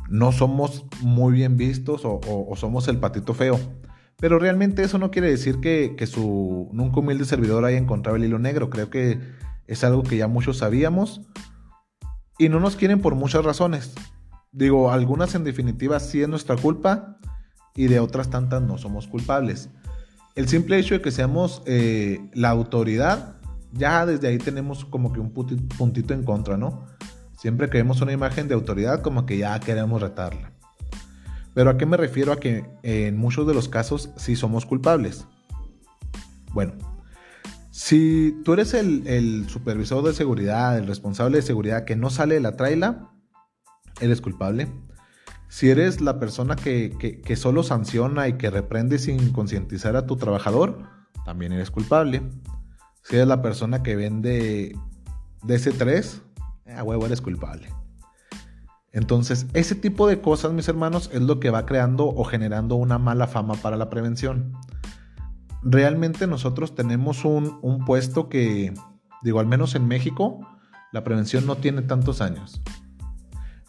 No 0.09 0.33
somos 0.33 0.87
muy 1.03 1.33
bien 1.35 1.57
vistos 1.57 2.03
o, 2.05 2.53
somos 2.57 2.89
el 2.89 2.99
patito 2.99 3.33
feo. 3.33 3.61
Pero 4.17 4.41
realmente 4.41 4.83
eso 4.83 4.99
no 4.99 5.13
quiere 5.13 5.31
decir 5.31 5.61
que, 5.61 5.95
que 5.97 6.09
su 6.09 6.69
nunca 6.73 6.99
humilde 6.99 7.25
servidor 7.27 7.65
haya 7.65 7.79
encontrado 7.79 8.17
el 8.17 8.25
hilo 8.25 8.41
negro. 8.41 8.71
Creo 8.71 8.91
que 8.91 9.21
es 9.69 9.85
algo 9.85 10.03
que 10.03 10.17
ya 10.17 10.27
muchos 10.27 10.59
sabíamos. 10.59 11.21
Y 12.39 12.49
no 12.49 12.59
nos 12.59 12.75
quieren 12.75 13.01
por 13.01 13.15
muchas 13.15 13.45
razones. 13.45 13.95
Digo, 14.51 14.91
algunas 14.91 15.37
en 15.37 15.45
definitiva 15.45 16.01
sí 16.01 16.23
es 16.23 16.29
nuestra 16.29 16.57
culpa 16.57 17.19
y 17.77 17.87
de 17.87 18.01
otras 18.01 18.31
tantas 18.31 18.63
no 18.63 18.79
somos 18.79 19.07
culpables. 19.07 19.71
El 20.35 20.49
simple 20.49 20.79
hecho 20.79 20.95
de 20.95 21.03
que 21.03 21.11
seamos 21.11 21.63
eh, 21.67 22.21
la 22.35 22.51
autoridad, 22.51 23.37
ya 23.73 24.07
desde 24.07 24.29
ahí 24.29 24.39
tenemos 24.39 24.85
como 24.85 25.13
que 25.13 25.21
un 25.21 25.33
puntito 25.33 26.15
en 26.15 26.25
contra, 26.25 26.57
¿no? 26.57 26.87
Siempre 27.37 27.71
que 27.71 27.79
vemos 27.79 28.01
una 28.01 28.13
imagen 28.13 28.49
de 28.49 28.55
autoridad, 28.55 29.03
como 29.03 29.27
que 29.27 29.39
ya 29.39 29.59
queremos 29.61 30.03
retarla. 30.03 30.53
Pero 31.55 31.71
¿a 31.71 31.79
qué 31.79 31.87
me 31.87 31.97
refiero? 31.97 32.33
A 32.33 32.41
que 32.41 32.65
en 32.83 33.17
muchos 33.17 33.47
de 33.47 33.55
los 33.55 33.69
casos 33.69 34.11
sí 34.17 34.37
somos 34.37 34.67
culpables. 34.67 35.27
Bueno, 36.53 36.75
si 37.71 38.41
tú 38.45 38.53
eres 38.53 38.75
el, 38.75 39.49
supervisor 39.49 40.05
de 40.05 40.13
seguridad, 40.13 40.77
el 40.77 40.87
responsable 40.87 41.39
de 41.39 41.43
seguridad 41.43 41.85
que 41.85 41.97
no 41.97 42.11
sale 42.11 42.35
de 42.35 42.41
la 42.41 42.57
traila, 42.57 43.11
eres 44.01 44.21
culpable. 44.21 44.69
Si 45.51 45.69
eres 45.69 46.01
la 46.01 46.21
persona 46.21 46.55
que, 46.55 47.35
solo 47.37 47.65
sanciona 47.65 48.29
y 48.29 48.35
que 48.35 48.51
reprende 48.51 49.01
sin 49.01 49.33
concientizar 49.33 49.97
a 49.97 50.07
tu 50.07 50.17
trabajador, 50.17 50.79
también 51.25 51.53
eres 51.53 51.73
culpable. 51.73 52.23
Si 53.03 53.17
eres 53.17 53.27
la 53.27 53.43
persona 53.43 53.83
que 53.83 53.97
vende 53.97 54.77
DC3, 55.43 56.23
a 56.77 56.85
huevo 56.85 57.05
eres 57.05 57.21
culpable. 57.21 57.69
Entonces, 58.93 59.49
ese 59.53 59.75
tipo 59.75 60.07
de 60.07 60.21
cosas, 60.21 60.53
mis 60.53 60.69
hermanos, 60.69 61.11
es 61.13 61.21
lo 61.21 61.41
que 61.41 61.51
va 61.51 61.67
creando 61.67 62.07
o 62.07 62.23
generando 62.23 62.77
una 62.77 62.99
mala 62.99 63.27
fama 63.27 63.55
para 63.55 63.77
la 63.77 63.91
prevención. 63.91 64.53
Realmente 65.65 66.29
nosotros 66.29 66.77
tenemos 66.77 67.25
un, 67.25 67.59
un 67.61 67.85
puesto 67.85 68.29
que, 68.29 68.73
digo, 69.23 69.41
al 69.41 69.47
menos 69.47 69.75
en 69.75 69.89
México, 69.89 70.47
la 70.93 71.03
prevención 71.03 71.45
no 71.45 71.57
tiene 71.57 71.83
tantos 71.83 72.21
años 72.21 72.63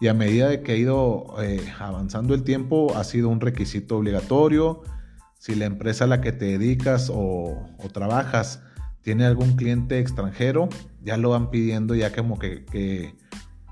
y 0.02 0.08
a 0.08 0.16
medida 0.16 0.50
de 0.50 0.64
que 0.64 0.72
ha 0.72 0.76
ido 0.76 1.36
eh, 1.40 1.64
avanzando 1.80 2.34
el 2.34 2.42
tiempo 2.42 2.98
ha 2.98 3.04
sido 3.04 3.30
un 3.30 3.40
requisito 3.40 3.98
obligatorio. 3.98 4.82
Si 5.38 5.54
la 5.54 5.66
empresa 5.66 6.06
a 6.06 6.08
la 6.08 6.22
que 6.22 6.32
te 6.32 6.46
dedicas 6.46 7.12
o, 7.14 7.68
trabajas 7.94 8.64
tiene 9.02 9.26
algún 9.26 9.56
cliente 9.56 10.00
extranjero, 10.00 10.70
ya 11.04 11.18
lo 11.18 11.30
van 11.30 11.52
pidiendo 11.52 11.94
ya 11.94 12.12
como 12.16 12.40
que, 12.40 12.66
que 12.66 13.16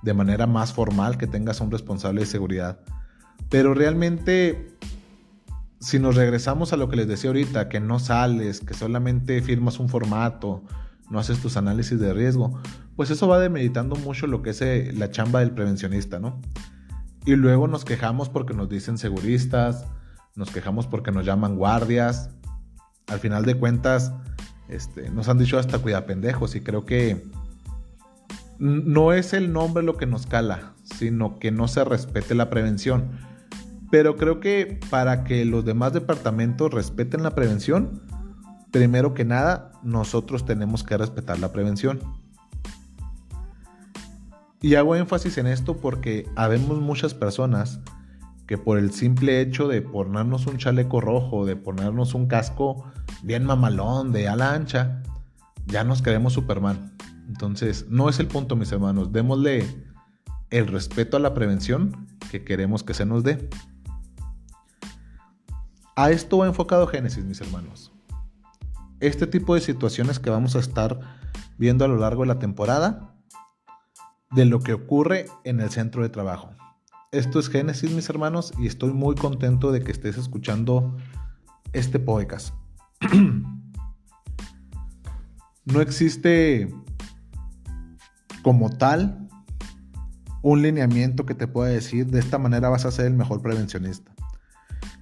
de 0.03 0.13
manera 0.13 0.45
más 0.45 0.71
formal 0.71 1.17
que 1.17 1.25
tengas 1.25 1.61
un 1.61 1.71
responsable 1.71 2.21
de 2.21 2.27
seguridad. 2.27 2.79
Pero 3.49 3.73
realmente, 3.73 4.77
si 5.79 5.97
nos 5.97 6.15
regresamos 6.15 6.73
a 6.73 6.77
lo 6.77 6.89
que 6.89 6.97
les 6.97 7.07
decía 7.07 7.31
ahorita, 7.31 7.69
que 7.69 7.79
no 7.79 7.97
sales, 7.97 8.59
que 8.59 8.75
solamente 8.75 9.41
firmas 9.41 9.79
un 9.79 9.89
formato, 9.89 10.63
no 11.09 11.17
haces 11.17 11.39
tus 11.39 11.57
análisis 11.57 11.99
de 11.99 12.13
riesgo, 12.13 12.59
pues 12.99 13.11
eso 13.11 13.29
va 13.29 13.39
demeritando 13.39 13.95
mucho 13.95 14.27
lo 14.27 14.41
que 14.41 14.49
es 14.49 14.61
eh, 14.61 14.91
la 14.93 15.09
chamba 15.09 15.39
del 15.39 15.51
prevencionista, 15.51 16.19
¿no? 16.19 16.41
Y 17.25 17.37
luego 17.37 17.65
nos 17.69 17.85
quejamos 17.85 18.27
porque 18.27 18.53
nos 18.53 18.67
dicen 18.67 18.97
seguristas, 18.97 19.85
nos 20.35 20.51
quejamos 20.51 20.85
porque 20.85 21.09
nos 21.09 21.25
llaman 21.25 21.55
guardias. 21.55 22.29
Al 23.07 23.19
final 23.19 23.45
de 23.45 23.55
cuentas, 23.55 24.11
este, 24.67 25.09
nos 25.11 25.29
han 25.29 25.37
dicho 25.37 25.57
hasta 25.57 25.79
cuida 25.79 26.05
pendejos 26.05 26.55
y 26.55 26.59
creo 26.59 26.85
que 26.85 27.25
no 28.57 29.13
es 29.13 29.31
el 29.31 29.53
nombre 29.53 29.81
lo 29.81 29.95
que 29.95 30.05
nos 30.05 30.27
cala, 30.27 30.73
sino 30.83 31.39
que 31.39 31.51
no 31.51 31.69
se 31.69 31.85
respete 31.85 32.35
la 32.35 32.49
prevención. 32.49 33.11
Pero 33.89 34.17
creo 34.17 34.41
que 34.41 34.77
para 34.89 35.23
que 35.23 35.45
los 35.45 35.63
demás 35.63 35.93
departamentos 35.93 36.73
respeten 36.73 37.23
la 37.23 37.33
prevención, 37.33 38.01
primero 38.71 39.13
que 39.13 39.23
nada, 39.23 39.71
nosotros 39.83 40.43
tenemos 40.43 40.83
que 40.83 40.97
respetar 40.97 41.39
la 41.39 41.53
prevención. 41.53 42.01
Y 44.61 44.75
hago 44.75 44.95
énfasis 44.95 45.37
en 45.37 45.47
esto 45.47 45.77
porque 45.77 46.27
habemos 46.35 46.79
muchas 46.79 47.13
personas 47.13 47.79
que 48.45 48.57
por 48.57 48.77
el 48.77 48.91
simple 48.91 49.41
hecho 49.41 49.67
de 49.67 49.81
ponernos 49.81 50.47
un 50.47 50.57
chaleco 50.57 51.01
rojo, 51.01 51.45
de 51.45 51.55
ponernos 51.55 52.13
un 52.13 52.27
casco 52.27 52.83
bien 53.23 53.45
mamalón, 53.45 54.11
de 54.11 54.27
ala 54.27 54.53
ancha, 54.53 55.03
ya 55.67 55.83
nos 55.83 56.01
creemos 56.01 56.33
Superman. 56.33 56.95
Entonces, 57.27 57.85
no 57.89 58.09
es 58.09 58.19
el 58.19 58.27
punto, 58.27 58.55
mis 58.55 58.71
hermanos. 58.71 59.11
Démosle 59.11 59.65
el 60.49 60.67
respeto 60.67 61.17
a 61.17 61.19
la 61.19 61.33
prevención 61.35 62.07
que 62.31 62.43
queremos 62.43 62.83
que 62.83 62.95
se 62.95 63.05
nos 63.05 63.23
dé. 63.23 63.49
A 65.95 66.09
esto 66.09 66.39
va 66.39 66.47
enfocado 66.47 66.87
Génesis, 66.87 67.23
mis 67.23 67.39
hermanos 67.39 67.91
este 68.99 69.27
tipo 69.27 69.55
de 69.55 69.61
situaciones 69.61 70.19
que 70.19 70.29
vamos 70.29 70.55
a 70.55 70.59
estar 70.59 70.99
viendo 71.57 71.85
a 71.85 71.87
lo 71.87 71.97
largo 71.97 72.23
de 72.23 72.27
la 72.27 72.39
temporada 72.39 73.13
de 74.31 74.45
lo 74.45 74.59
que 74.59 74.73
ocurre 74.73 75.25
en 75.43 75.59
el 75.59 75.69
centro 75.69 76.03
de 76.03 76.09
trabajo. 76.09 76.51
Esto 77.11 77.39
es 77.39 77.49
Génesis, 77.49 77.91
mis 77.91 78.09
hermanos, 78.09 78.53
y 78.59 78.67
estoy 78.67 78.93
muy 78.93 79.15
contento 79.15 79.71
de 79.71 79.81
que 79.81 79.91
estés 79.91 80.17
escuchando 80.17 80.95
este 81.73 81.99
podcast. 81.99 82.53
no 85.65 85.81
existe 85.81 86.71
como 88.43 88.69
tal 88.69 89.27
un 90.41 90.61
lineamiento 90.61 91.25
que 91.25 91.35
te 91.35 91.47
pueda 91.47 91.69
decir 91.69 92.07
de 92.07 92.19
esta 92.19 92.37
manera 92.37 92.69
vas 92.69 92.85
a 92.85 92.91
ser 92.91 93.07
el 93.07 93.13
mejor 93.13 93.41
prevencionista. 93.41 94.13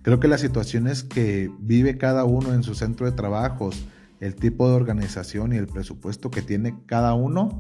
Creo 0.02 0.20
que 0.20 0.28
las 0.28 0.42
situaciones 0.42 1.04
que 1.04 1.52
vive 1.60 1.98
cada 1.98 2.24
uno 2.24 2.54
en 2.54 2.64
su 2.64 2.76
centro 2.76 3.06
de 3.06 3.12
trabajos, 3.12 3.86
el 4.20 4.36
tipo 4.36 4.70
de 4.70 4.76
organización 4.76 5.54
y 5.54 5.58
el 5.58 5.68
presupuesto 5.68 6.32
que 6.32 6.42
tiene 6.42 6.78
cada 6.86 7.14
uno, 7.14 7.60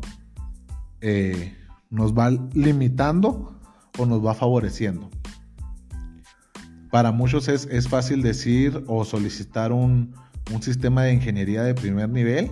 eh, 1.01 1.55
nos 1.89 2.13
va 2.13 2.29
limitando 2.53 3.59
o 3.97 4.05
nos 4.05 4.25
va 4.25 4.33
favoreciendo. 4.33 5.09
Para 6.91 7.11
muchos 7.11 7.47
es, 7.47 7.87
fácil 7.87 8.21
decir 8.21 8.83
o 8.87 9.03
solicitar 9.03 9.71
un, 9.71 10.15
un, 10.53 10.61
sistema 10.61 11.03
de 11.03 11.13
ingeniería 11.13 11.63
de 11.63 11.75
primer 11.75 12.09
nivel 12.09 12.49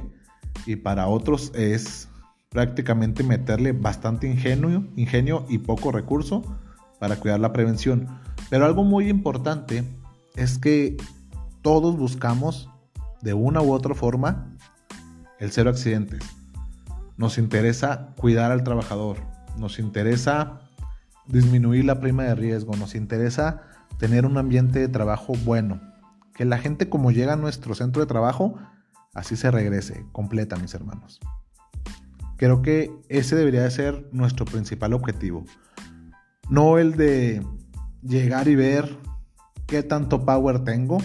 y 0.65 0.75
para 0.75 1.07
otros 1.07 1.51
es 1.55 2.09
prácticamente 2.49 3.23
meterle 3.23 3.71
bastante 3.71 4.27
ingenio, 4.27 4.87
ingenio 4.95 5.45
y 5.49 5.59
poco 5.59 5.91
recurso 5.91 6.43
para 6.99 7.17
cuidar 7.17 7.39
la 7.39 7.53
prevención. 7.53 8.07
Pero 8.49 8.65
algo 8.65 8.83
muy 8.83 9.09
importante 9.09 9.83
es 10.35 10.57
que 10.57 10.97
todos 11.61 11.97
buscamos 11.97 12.69
de 13.21 13.33
una 13.33 13.61
u 13.61 13.73
otra 13.73 13.95
forma 13.95 14.55
el 15.39 15.51
cero 15.51 15.69
accidentes. 15.69 16.21
Nos 17.17 17.37
interesa 17.37 18.13
cuidar 18.17 18.51
al 18.51 18.63
trabajador, 18.63 19.17
nos 19.57 19.79
interesa 19.79 20.59
disminuir 21.27 21.85
la 21.85 21.99
prima 21.99 22.23
de 22.23 22.35
riesgo, 22.35 22.75
nos 22.75 22.95
interesa 22.95 23.61
tener 23.97 24.25
un 24.25 24.37
ambiente 24.37 24.79
de 24.79 24.87
trabajo 24.87 25.33
bueno, 25.45 25.81
que 26.33 26.45
la 26.45 26.57
gente 26.57 26.89
como 26.89 27.11
llega 27.11 27.33
a 27.33 27.37
nuestro 27.37 27.73
centro 27.75 28.01
de 28.01 28.07
trabajo, 28.07 28.55
así 29.13 29.35
se 29.35 29.49
regrese 29.51 30.05
completa, 30.11 30.57
mis 30.57 30.73
hermanos. 30.73 31.19
Creo 32.37 32.61
que 32.61 32.91
ese 33.07 33.35
debería 33.35 33.63
de 33.63 33.71
ser 33.71 34.09
nuestro 34.11 34.45
principal 34.45 34.93
objetivo. 34.93 35.45
No 36.49 36.77
el 36.77 36.95
de 36.95 37.45
llegar 38.01 38.49
y 38.49 38.55
ver 38.55 38.97
qué 39.67 39.83
tanto 39.83 40.25
power 40.25 40.63
tengo, 40.63 40.97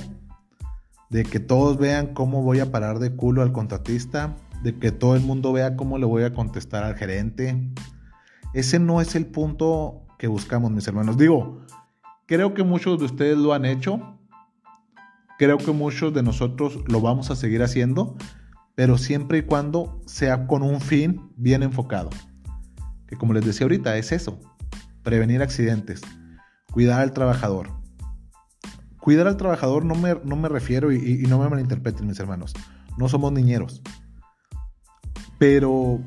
de 1.08 1.24
que 1.24 1.40
todos 1.40 1.78
vean 1.78 2.14
cómo 2.14 2.42
voy 2.42 2.60
a 2.60 2.70
parar 2.70 2.98
de 2.98 3.14
culo 3.14 3.42
al 3.42 3.52
contratista, 3.52 4.36
de 4.62 4.78
que 4.78 4.92
todo 4.92 5.16
el 5.16 5.22
mundo 5.22 5.52
vea 5.52 5.76
cómo 5.76 5.98
le 5.98 6.06
voy 6.06 6.22
a 6.22 6.34
contestar 6.34 6.84
al 6.84 6.96
gerente. 6.96 7.72
Ese 8.54 8.78
no 8.78 9.00
es 9.00 9.14
el 9.14 9.26
punto 9.26 10.06
que 10.18 10.26
buscamos, 10.26 10.70
mis 10.70 10.86
hermanos. 10.86 11.16
Digo, 11.16 11.60
creo 12.26 12.54
que 12.54 12.62
muchos 12.62 12.98
de 12.98 13.06
ustedes 13.06 13.38
lo 13.38 13.54
han 13.54 13.64
hecho, 13.64 14.18
creo 15.38 15.58
que 15.58 15.72
muchos 15.72 16.12
de 16.12 16.22
nosotros 16.22 16.78
lo 16.86 17.00
vamos 17.00 17.30
a 17.30 17.36
seguir 17.36 17.62
haciendo, 17.62 18.16
pero 18.74 18.98
siempre 18.98 19.38
y 19.38 19.42
cuando 19.42 20.00
sea 20.06 20.46
con 20.46 20.62
un 20.62 20.80
fin 20.80 21.32
bien 21.36 21.62
enfocado. 21.62 22.10
Que 23.06 23.16
como 23.16 23.32
les 23.32 23.44
decía 23.44 23.64
ahorita, 23.64 23.96
es 23.96 24.12
eso, 24.12 24.38
prevenir 25.02 25.42
accidentes, 25.42 26.02
cuidar 26.72 27.00
al 27.00 27.12
trabajador. 27.12 27.70
Cuidar 29.00 29.26
al 29.26 29.36
trabajador 29.36 29.84
no 29.84 29.94
me, 29.94 30.16
no 30.24 30.36
me 30.36 30.48
refiero 30.48 30.92
y, 30.92 31.22
no 31.28 31.38
me 31.38 31.48
malinterpreten 31.48 32.06
mis 32.06 32.20
hermanos, 32.20 32.52
no 32.98 33.08
somos 33.08 33.32
niñeros. 33.32 33.82
Pero 35.40 36.00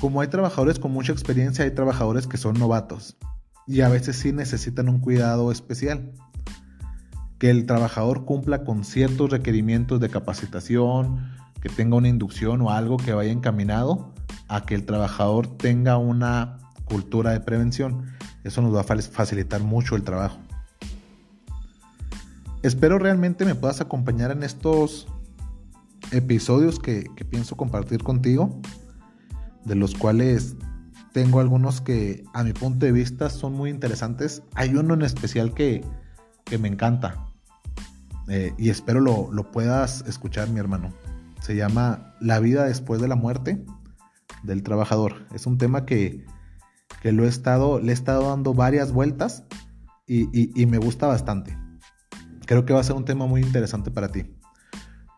como 0.00 0.22
hay 0.22 0.28
trabajadores 0.28 0.78
con 0.78 0.92
mucha 0.92 1.12
experiencia, 1.12 1.66
hay 1.66 1.72
trabajadores 1.72 2.26
que 2.26 2.38
son 2.38 2.58
novatos. 2.58 3.16
y 3.66 3.82
a 3.82 3.90
veces 3.90 4.16
sí 4.16 4.32
necesitan 4.32 4.88
un 4.88 4.98
cuidado 4.98 5.52
especial. 5.52 6.10
Que 7.38 7.50
el 7.50 7.66
trabajador 7.66 8.24
cumpla 8.24 8.64
con 8.64 8.82
ciertos 8.82 9.28
requerimientos 9.28 10.00
de 10.00 10.08
capacitación, 10.08 11.30
que 11.60 11.68
tenga 11.68 11.96
una 11.96 12.08
inducción 12.08 12.62
o 12.62 12.70
algo 12.70 12.96
que 12.96 13.12
vaya 13.12 13.30
encaminado 13.30 14.14
a 14.48 14.64
que 14.64 14.74
el 14.74 14.86
trabajador 14.86 15.58
tenga 15.58 15.98
una 15.98 16.56
cultura 16.86 17.32
de 17.32 17.40
prevención. 17.40 18.06
Eso 18.42 18.62
nos 18.62 18.74
va 18.74 18.80
a 18.80 18.84
facilitar 18.84 19.60
mucho 19.60 19.96
el 19.96 20.02
trabajo. 20.02 20.38
Espero 22.62 22.98
realmente 22.98 23.44
me 23.44 23.54
puedas 23.54 23.82
acompañar 23.82 24.30
en 24.30 24.44
estos 24.44 25.08
episodios 26.12 26.78
que, 26.78 27.04
pienso 27.30 27.56
compartir 27.56 28.02
contigo, 28.02 28.60
de 29.64 29.74
los 29.74 29.94
cuales 29.94 30.56
tengo 31.12 31.40
algunos 31.40 31.80
que 31.80 32.24
a 32.32 32.44
mi 32.44 32.52
punto 32.52 32.86
de 32.86 32.92
vista 32.92 33.30
son 33.30 33.54
muy 33.54 33.70
interesantes. 33.70 34.42
Hay 34.54 34.74
uno 34.74 34.94
en 34.94 35.02
especial 35.02 35.54
que, 35.54 35.84
me 36.58 36.68
encanta 36.68 37.26
eh, 38.28 38.54
y 38.56 38.70
espero 38.70 39.00
lo, 39.00 39.30
lo, 39.30 39.50
puedas 39.50 40.02
escuchar, 40.06 40.48
mi 40.48 40.60
hermano. 40.60 40.94
Se 41.42 41.54
llama 41.56 42.14
La 42.20 42.40
vida 42.40 42.64
después 42.64 43.02
de 43.02 43.08
la 43.08 43.16
muerte 43.16 43.64
del 44.42 44.62
trabajador. 44.62 45.26
Es 45.34 45.46
un 45.46 45.58
tema 45.58 45.84
que, 45.84 46.24
lo 47.02 47.24
he 47.24 47.28
estado, 47.28 47.80
le 47.80 47.90
he 47.90 47.94
estado 47.94 48.28
dando 48.28 48.54
varias 48.54 48.92
vueltas 48.92 49.44
y, 50.06 50.66
me 50.66 50.78
gusta 50.78 51.06
bastante. 51.06 51.56
Creo 52.46 52.64
que 52.64 52.72
va 52.72 52.80
a 52.80 52.84
ser 52.84 52.96
un 52.96 53.04
tema 53.04 53.26
muy 53.26 53.42
interesante 53.42 53.90
para 53.90 54.08
ti. 54.08 54.24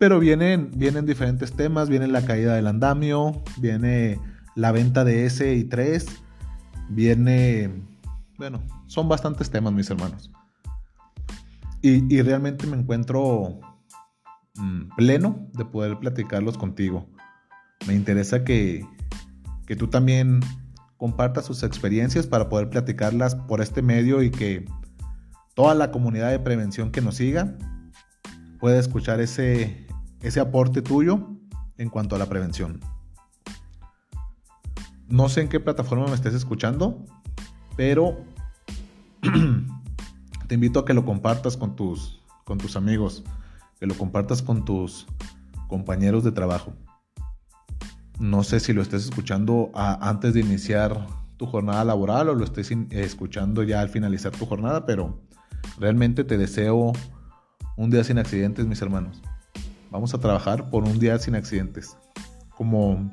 Pero 0.01 0.19
vienen, 0.19 0.71
vienen 0.75 1.05
diferentes 1.05 1.53
temas, 1.53 1.91
viene 1.91 2.07
la 2.07 2.25
caída 2.25 2.55
del 2.55 2.69
andamio, 2.69 3.45
viene 3.59 4.19
la 4.55 4.73
venta 4.73 5.05
de 5.05 5.27
S 5.27 5.55
y 5.55 5.65
3, 5.65 6.07
viene, 6.89 7.85
bueno, 8.39 8.63
son 8.87 9.11
bastantes 9.11 9.51
temas, 9.51 9.75
mis 9.75 9.91
hermanos. 9.91 10.33
Y, 11.83 12.23
realmente 12.23 12.67
me 12.67 12.79
encuentro 12.79 13.61
mm, 14.55 14.97
pleno 14.97 15.47
de 15.53 15.67
poder 15.67 15.99
platicarlos 15.99 16.57
contigo. 16.57 17.07
Me 17.87 17.93
interesa 17.93 18.43
que, 18.43 18.87
que 19.67 19.77
tú 19.77 19.89
también 19.89 20.41
compartas 20.97 21.45
sus 21.45 21.63
experiencias 21.63 22.27
para 22.27 22.49
poder 22.49 22.71
platicarlas 22.71 23.35
por 23.35 23.61
este 23.61 23.83
medio 23.83 24.23
y 24.23 24.31
que 24.31 24.65
toda 25.55 25.75
la 25.75 25.91
comunidad 25.91 26.31
de 26.31 26.39
prevención 26.39 26.91
que 26.91 27.03
nos 27.03 27.17
siga 27.17 27.59
pueda 28.59 28.79
escuchar 28.79 29.21
ese, 29.21 29.87
ese 30.23 30.41
aporte 30.41 30.83
tuyo 30.83 31.29
en 31.79 31.89
cuanto 31.89 32.17
a 32.17 32.19
la 32.19 32.27
prevención. 32.27 32.81
No 35.09 35.29
sé 35.29 35.41
en 35.43 35.49
qué 35.49 35.59
plataforma 35.59 36.07
me 36.07 36.15
estés 36.15 36.35
escuchando, 36.35 37.05
pero 37.77 38.19
te 40.47 40.55
invito 40.55 40.81
a 40.81 40.85
que 40.85 40.95
lo 40.95 41.05
compartas 41.05 41.57
con 41.57 41.75
tus, 41.75 42.21
con 42.45 42.59
tus 42.59 42.77
amigos, 42.77 43.25
que 43.79 43.87
lo 43.87 43.97
compartas 43.97 44.43
con 44.43 44.65
tus 44.65 45.07
compañeros 45.69 46.23
de 46.23 46.33
trabajo. 46.33 46.73
No 48.19 48.45
sé 48.45 48.61
si 48.61 48.73
lo 48.73 48.83
estés 48.83 49.05
escuchando 49.05 49.71
antes 49.75 50.35
de 50.35 50.41
iniciar 50.41 51.07
tu 51.39 51.47
jornada 51.47 51.85
laboral 51.85 52.29
o 52.29 52.35
lo 52.35 52.45
estés 52.45 52.71
escuchando 52.91 53.63
ya 53.63 53.81
al 53.81 53.89
finalizar 53.89 54.31
tu 54.31 54.45
jornada, 54.45 54.85
pero 54.85 55.23
realmente 55.79 56.23
te 56.23 56.37
deseo 56.37 56.93
un 57.79 57.91
día 57.91 58.05
sin 58.05 58.19
accidentes, 58.19 58.67
mis 58.67 58.83
hermanos. 58.83 59.23
Vamos 59.91 60.15
a 60.15 60.19
trabajar 60.19 60.71
por 60.71 60.85
un 60.85 60.99
día 61.01 61.19
sin 61.19 61.35
accidentes. 61.35 61.97
Como 62.57 63.11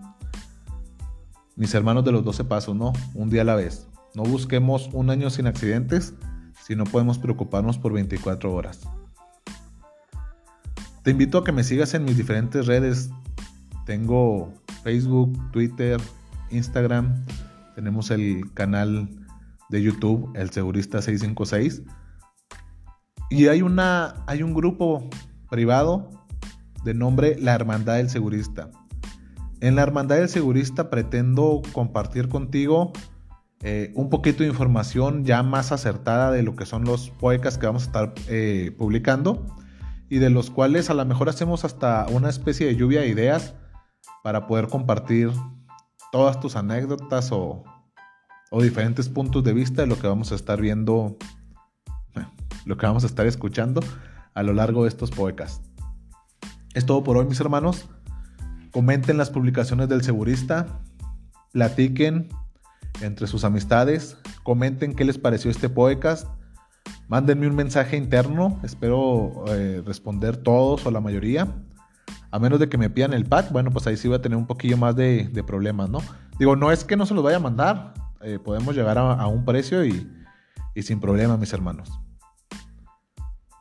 mis 1.55 1.73
hermanos 1.73 2.05
de 2.05 2.11
los 2.11 2.23
12 2.23 2.43
pasos, 2.43 2.75
¿no? 2.75 2.93
Un 3.15 3.29
día 3.29 3.41
a 3.41 3.45
la 3.45 3.55
vez. 3.55 3.87
No 4.13 4.23
busquemos 4.23 4.89
un 4.93 5.09
año 5.09 5.29
sin 5.31 5.47
accidentes 5.47 6.13
si 6.63 6.75
no 6.75 6.83
podemos 6.83 7.17
preocuparnos 7.17 7.79
por 7.79 7.93
24 7.93 8.53
horas. 8.53 8.81
Te 11.03 11.11
invito 11.11 11.39
a 11.39 11.43
que 11.43 11.51
me 11.51 11.63
sigas 11.63 11.95
en 11.95 12.05
mis 12.05 12.15
diferentes 12.15 12.67
redes. 12.67 13.09
Tengo 13.85 14.53
Facebook, 14.83 15.51
Twitter, 15.51 15.99
Instagram. 16.51 17.25
Tenemos 17.73 18.11
el 18.11 18.53
canal 18.53 19.09
de 19.69 19.81
YouTube, 19.81 20.31
El 20.35 20.51
Segurista 20.51 21.01
656. 21.01 21.81
Y 23.31 23.47
hay, 23.47 23.63
una, 23.63 24.23
hay 24.27 24.43
un 24.43 24.53
grupo 24.53 25.09
privado 25.49 26.09
de 26.83 26.93
nombre 26.93 27.37
La 27.39 27.53
Hermandad 27.53 27.97
del 27.97 28.09
Segurista. 28.09 28.69
En 29.59 29.75
la 29.75 29.83
Hermandad 29.83 30.17
del 30.17 30.29
Segurista 30.29 30.89
pretendo 30.89 31.61
compartir 31.73 32.29
contigo 32.29 32.93
eh, 33.61 33.91
un 33.95 34.09
poquito 34.09 34.43
de 34.43 34.49
información 34.49 35.25
ya 35.25 35.41
más 35.41 35.71
acertada 35.71 36.31
de 36.31 36.43
lo 36.43 36.55
que 36.55 36.67
son 36.67 36.83
los 36.85 37.09
poecas 37.09 37.57
que 37.57 37.65
vamos 37.65 37.83
a 37.83 37.85
estar 37.87 38.13
eh, 38.27 38.71
publicando 38.77 39.45
y 40.09 40.19
de 40.19 40.29
los 40.29 40.51
cuales 40.51 40.89
a 40.89 40.93
lo 40.93 41.03
mejor 41.05 41.27
hacemos 41.27 41.65
hasta 41.65 42.05
una 42.09 42.29
especie 42.29 42.67
de 42.67 42.75
lluvia 42.75 43.01
de 43.01 43.07
ideas 43.07 43.55
para 44.23 44.45
poder 44.45 44.67
compartir 44.67 45.31
todas 46.11 46.39
tus 46.39 46.55
anécdotas 46.55 47.31
o, 47.31 47.63
diferentes 48.61 49.09
puntos 49.09 49.43
de 49.43 49.53
vista 49.53 49.81
de 49.81 49.87
lo 49.87 49.99
que 49.99 50.07
vamos 50.07 50.31
a 50.31 50.35
estar 50.35 50.61
viendo, 50.61 51.17
lo 52.65 52.77
que 52.77 52.85
vamos 52.85 53.03
a 53.03 53.07
estar 53.07 53.25
escuchando 53.25 53.81
a 54.33 54.43
lo 54.43 54.53
largo 54.53 54.83
de 54.83 54.89
estos 54.89 55.11
poecas. 55.11 55.61
Es 56.77 56.85
todo 56.85 57.03
por 57.03 57.17
hoy, 57.17 57.25
mis 57.25 57.39
hermanos. 57.39 57.89
Comenten 58.71 59.17
las 59.17 59.31
publicaciones 59.31 59.89
del 59.89 60.03
segurista, 60.03 60.79
platiquen 61.51 62.29
entre 63.01 63.25
sus 63.25 63.43
amistades, 63.43 64.15
comenten 64.43 64.93
qué 64.93 65.03
les 65.03 65.17
pareció 65.17 65.49
este 65.49 65.69
podcast, 65.69 66.27
mándenme 67.07 67.47
un 67.47 67.55
mensaje 67.55 67.97
interno, 67.97 68.59
espero 68.63 69.43
eh, 69.47 69.81
responder 69.87 70.37
todos 70.37 70.85
o 70.85 70.91
la 70.91 71.01
mayoría. 71.01 71.47
A 72.29 72.37
menos 72.37 72.59
de 72.59 72.69
que 72.69 72.77
me 72.77 72.91
pidan 72.91 73.13
el 73.13 73.25
pack, 73.25 73.51
bueno, 73.51 73.71
pues 73.71 73.87
ahí 73.87 73.97
sí 73.97 74.07
voy 74.07 74.17
a 74.17 74.21
tener 74.21 74.37
un 74.37 74.45
poquillo 74.45 74.77
más 74.77 74.95
de, 74.95 75.43
problemas, 75.47 75.89
¿no? 75.89 76.03
Digo, 76.37 76.55
no 76.55 76.71
es 76.71 76.83
que 76.83 76.95
no 76.95 77.07
se 77.07 77.15
los 77.15 77.23
vaya 77.23 77.37
a 77.37 77.39
mandar, 77.39 77.95
eh, 78.21 78.37
podemos 78.37 78.75
llegar 78.75 78.99
a, 78.99 79.25
un 79.25 79.45
precio 79.45 79.83
y, 79.83 80.07
y 80.75 80.83
sin 80.83 80.99
problema, 80.99 81.37
mis 81.37 81.53
hermanos. 81.53 81.89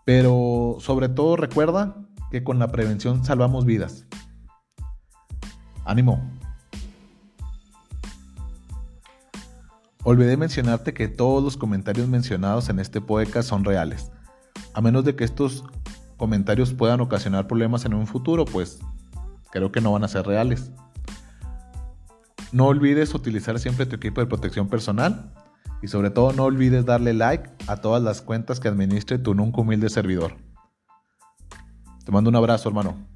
Pero 0.04 0.76
sobre 0.80 1.08
todo 1.08 1.36
recuerda 1.36 1.96
que 2.30 2.44
con 2.44 2.58
la 2.58 2.68
prevención 2.68 3.24
salvamos 3.24 3.64
vidas. 3.64 4.06
Ánimo. 5.84 6.20
Olvidé 10.02 10.36
mencionarte 10.36 10.94
que 10.94 11.08
todos 11.08 11.42
los 11.42 11.56
comentarios 11.56 12.08
mencionados 12.08 12.68
en 12.68 12.78
este 12.78 13.00
podcast 13.00 13.48
son 13.48 13.64
reales, 13.64 14.12
a 14.72 14.80
menos 14.80 15.04
de 15.04 15.16
que 15.16 15.24
estos 15.24 15.64
comentarios 16.16 16.72
puedan 16.72 17.00
ocasionar 17.00 17.46
problemas 17.46 17.84
en 17.84 17.94
un 17.94 18.06
futuro, 18.06 18.44
pues 18.44 18.78
creo 19.50 19.72
que 19.72 19.80
no 19.80 19.92
van 19.92 20.04
a 20.04 20.08
ser 20.08 20.26
reales. 20.26 20.70
No 22.52 22.66
olvides 22.66 23.14
utilizar 23.14 23.58
siempre 23.58 23.86
tu 23.86 23.96
equipo 23.96 24.20
de 24.20 24.28
protección 24.28 24.68
personal 24.68 25.32
y 25.82 25.88
sobre 25.88 26.10
todo 26.10 26.32
no 26.32 26.44
olvides 26.44 26.86
darle 26.86 27.12
like 27.12 27.50
a 27.66 27.76
todas 27.76 28.02
las 28.02 28.22
cuentas 28.22 28.60
que 28.60 28.68
administre 28.68 29.18
tu 29.18 29.34
nunca 29.34 29.60
humilde 29.60 29.88
servidor. 29.90 30.45
Te 32.06 32.12
mando 32.12 32.30
un 32.30 32.36
abrazo, 32.36 32.68
hermano. 32.68 33.15